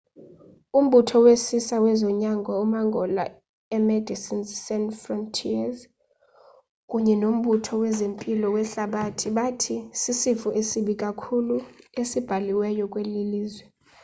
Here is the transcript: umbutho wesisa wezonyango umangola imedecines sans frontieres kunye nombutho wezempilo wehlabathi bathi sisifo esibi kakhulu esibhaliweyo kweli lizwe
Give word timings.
umbutho 0.79 1.15
wesisa 1.25 1.75
wezonyango 1.83 2.51
umangola 2.65 3.23
imedecines 3.77 4.49
sans 4.65 4.93
frontieres 5.03 5.77
kunye 6.89 7.13
nombutho 7.21 7.73
wezempilo 7.83 8.47
wehlabathi 8.55 9.27
bathi 9.37 9.75
sisifo 10.01 10.47
esibi 10.59 10.93
kakhulu 11.03 11.55
esibhaliweyo 12.01 12.85
kweli 12.93 13.21
lizwe 13.31 13.65